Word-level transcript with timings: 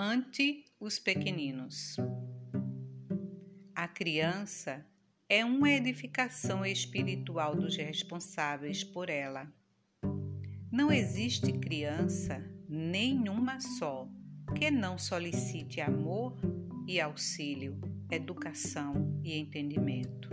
ante 0.00 0.64
os 0.78 0.96
pequeninos. 1.00 1.96
A 3.74 3.88
criança 3.88 4.86
é 5.28 5.44
uma 5.44 5.68
edificação 5.70 6.64
espiritual 6.64 7.56
dos 7.56 7.76
responsáveis 7.76 8.84
por 8.84 9.10
ela. 9.10 9.52
Não 10.70 10.92
existe 10.92 11.52
criança, 11.52 12.40
nenhuma 12.68 13.58
só, 13.60 14.08
que 14.56 14.70
não 14.70 14.96
solicite 14.96 15.80
amor 15.80 16.36
e 16.86 17.00
auxílio, 17.00 17.76
educação 18.08 19.20
e 19.24 19.36
entendimento. 19.36 20.30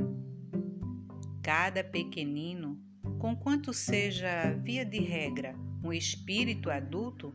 Cada 1.41 1.83
pequenino, 1.83 2.79
conquanto 3.17 3.73
seja 3.73 4.53
via 4.61 4.85
de 4.85 4.99
regra 4.99 5.55
um 5.83 5.91
espírito 5.91 6.69
adulto, 6.69 7.33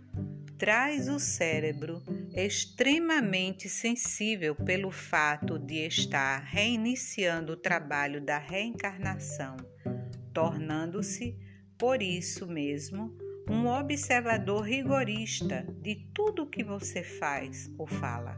traz 0.60 1.09
o 1.09 1.19
cérebro 1.19 2.02
extremamente 2.34 3.69
sensível 3.69 4.55
pelo 4.55 4.91
fato 4.91 5.59
de 5.59 5.87
estar 5.87 6.43
reiniciando 6.45 7.55
o 7.55 7.56
trabalho 7.56 8.20
da 8.20 8.39
reencarnação, 8.39 9.56
tornando-se, 10.33 11.37
por 11.79 12.03
isso 12.03 12.47
mesmo, 12.47 13.16
um 13.48 13.66
observador 13.66 14.62
rigorista 14.62 15.66
de 15.83 15.97
tudo 16.15 16.48
que 16.48 16.62
você 16.62 17.03
faz 17.03 17.70
ou 17.77 17.87
fala. 17.87 18.37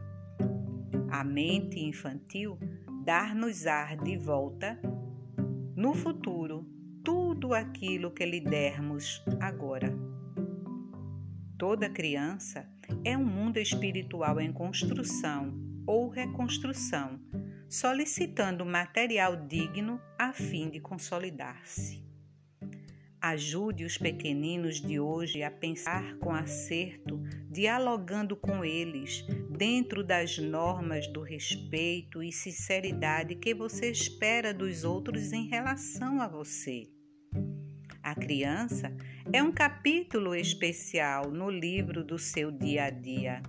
A 1.11 1.23
mente 1.23 1.79
infantil 1.79 2.57
dar-nos-á 3.05 3.95
de 3.95 4.17
volta 4.17 4.79
no 5.75 5.93
futuro 5.93 6.65
tudo 7.03 7.53
aquilo 7.53 8.11
que 8.11 8.25
lhe 8.25 8.39
dermos 8.39 9.23
agora. 9.39 10.12
Toda 11.57 11.89
criança 11.89 12.67
é 13.05 13.17
um 13.17 13.25
mundo 13.25 13.57
espiritual 13.57 14.39
em 14.39 14.51
construção 14.51 15.53
ou 15.85 16.09
reconstrução, 16.09 17.19
solicitando 17.69 18.65
material 18.65 19.35
digno 19.35 20.01
a 20.17 20.33
fim 20.33 20.69
de 20.69 20.79
consolidar-se. 20.79 22.03
Ajude 23.21 23.85
os 23.85 23.97
pequeninos 23.97 24.81
de 24.81 24.99
hoje 24.99 25.43
a 25.43 25.49
pensar 25.49 26.17
com 26.17 26.31
acerto, 26.31 27.21
dialogando 27.49 28.35
com 28.35 28.65
eles, 28.65 29.25
dentro 29.49 30.03
das 30.03 30.37
normas 30.37 31.07
do 31.07 31.21
respeito 31.21 32.21
e 32.21 32.33
sinceridade 32.33 33.35
que 33.35 33.53
você 33.53 33.91
espera 33.91 34.53
dos 34.53 34.83
outros 34.83 35.31
em 35.31 35.47
relação 35.47 36.19
a 36.19 36.27
você. 36.27 36.89
A 38.01 38.13
criança 38.13 38.93
é 39.31 39.41
um 39.41 39.51
capítulo 39.51 40.35
especial 40.35 41.31
no 41.31 41.49
livro 41.49 42.03
do 42.03 42.19
seu 42.19 42.51
dia 42.51 42.85
a 42.85 42.89
dia. 42.89 43.41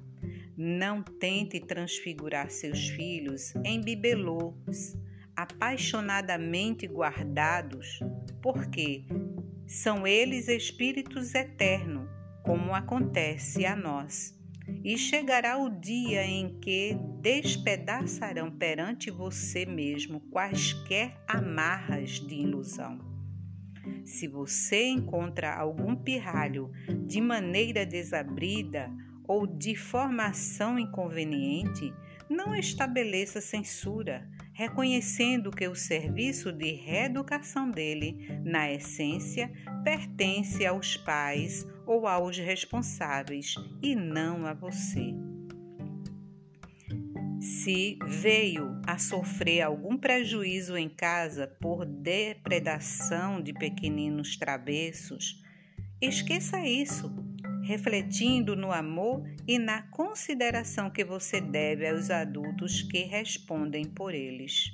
Não 0.56 1.02
tente 1.02 1.58
transfigurar 1.58 2.50
seus 2.50 2.88
filhos 2.88 3.54
em 3.64 3.80
bibelôs 3.80 4.96
apaixonadamente 5.34 6.86
guardados, 6.86 7.98
porque 8.40 9.04
são 9.66 10.06
eles 10.06 10.46
espíritos 10.46 11.34
eternos, 11.34 12.08
como 12.44 12.72
acontece 12.72 13.66
a 13.66 13.74
nós. 13.74 14.38
E 14.82 14.96
chegará 14.96 15.58
o 15.58 15.68
dia 15.68 16.24
em 16.24 16.58
que 16.60 16.96
despedaçarão 17.20 18.50
perante 18.50 19.10
você 19.10 19.66
mesmo 19.66 20.20
quaisquer 20.30 21.20
amarras 21.26 22.12
de 22.20 22.36
ilusão. 22.36 23.13
Se 24.04 24.28
você 24.28 24.84
encontra 24.86 25.54
algum 25.54 25.94
pirralho 25.94 26.70
de 27.06 27.20
maneira 27.20 27.84
desabrida 27.84 28.90
ou 29.26 29.46
de 29.46 29.74
formação 29.74 30.78
inconveniente, 30.78 31.92
não 32.28 32.54
estabeleça 32.54 33.40
censura, 33.40 34.28
reconhecendo 34.52 35.50
que 35.50 35.66
o 35.66 35.74
serviço 35.74 36.52
de 36.52 36.72
reeducação 36.72 37.70
dele, 37.70 38.28
na 38.44 38.70
essência, 38.70 39.50
pertence 39.82 40.64
aos 40.64 40.96
pais 40.96 41.66
ou 41.86 42.06
aos 42.06 42.38
responsáveis 42.38 43.54
e 43.82 43.94
não 43.94 44.46
a 44.46 44.54
você. 44.54 45.33
Se 47.44 47.98
veio 48.06 48.80
a 48.86 48.96
sofrer 48.96 49.60
algum 49.60 49.98
prejuízo 49.98 50.78
em 50.78 50.88
casa 50.88 51.46
por 51.60 51.84
depredação 51.84 53.42
de 53.42 53.52
pequeninos 53.52 54.38
travessos, 54.38 55.42
esqueça 56.00 56.66
isso, 56.66 57.14
refletindo 57.62 58.56
no 58.56 58.72
amor 58.72 59.22
e 59.46 59.58
na 59.58 59.82
consideração 59.90 60.88
que 60.88 61.04
você 61.04 61.38
deve 61.38 61.86
aos 61.86 62.08
adultos 62.08 62.80
que 62.80 63.02
respondem 63.02 63.84
por 63.84 64.14
eles. 64.14 64.70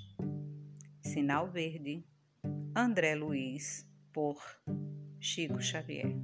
Sinal 1.03 1.51
Verde, 1.51 2.05
André 2.73 3.17
Luiz, 3.17 3.85
por 4.13 4.41
Chico 5.19 5.61
Xavier. 5.61 6.15